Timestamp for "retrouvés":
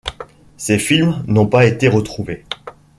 1.87-2.43